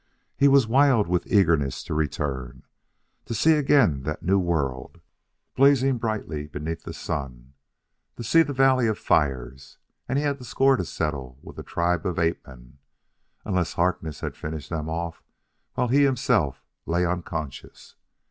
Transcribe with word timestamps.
He 0.35 0.47
was 0.47 0.65
wild 0.65 1.05
with 1.07 1.31
eagerness 1.31 1.83
to 1.83 1.93
return 1.93 2.63
to 3.25 3.35
see 3.35 3.51
again 3.53 4.01
that 4.01 4.23
new 4.23 4.39
world, 4.39 4.99
blazing 5.55 5.99
brightly 5.99 6.47
beneath 6.47 6.81
the 6.85 6.91
sun; 6.91 7.53
to 8.17 8.23
see 8.23 8.41
the 8.41 8.51
valley 8.51 8.87
of 8.87 8.97
fires 8.97 9.77
and 10.09 10.17
he 10.17 10.23
had 10.25 10.41
a 10.41 10.43
score 10.43 10.75
to 10.75 10.85
settle 10.85 11.37
with 11.43 11.55
the 11.55 11.61
tribe 11.61 12.07
of 12.07 12.17
ape 12.17 12.47
men, 12.47 12.79
unless 13.45 13.73
Harkness 13.73 14.21
had 14.21 14.35
finished 14.35 14.71
them 14.71 14.89
off 14.89 15.21
while 15.75 15.89
he, 15.89 16.01
himself, 16.03 16.63
lay 16.87 17.05
unconscious.... 17.05 17.93